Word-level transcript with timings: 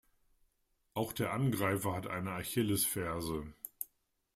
Auch 0.95 1.13
der 1.13 1.31
Angreifer 1.31 1.93
hat 1.93 2.07
eine 2.07 2.31
Achillesferse. 2.31 3.53